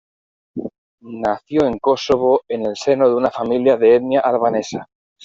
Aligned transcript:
Nació 1.25 1.67
en 1.67 1.77
Kosovo 1.77 2.41
en 2.47 2.65
el 2.65 2.75
seno 2.75 3.07
de 3.07 3.13
una 3.13 3.29
familia 3.29 3.77
de 3.77 3.97
etnia 3.97 4.21
albanesa. 4.21 4.87